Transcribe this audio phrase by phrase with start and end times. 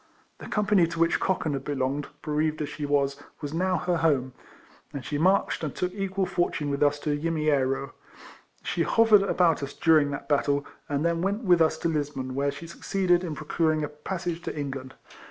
[0.39, 4.33] The company to which Cochan had belonged, bereaved as she was, was now her home,
[4.91, 7.91] and she marched and took equal for tune with us to Yimiero.
[8.63, 12.49] She hovered about us during that battle, and then went with us to Lisbon, where
[12.51, 14.95] she succeeded in pro curing a passage to England.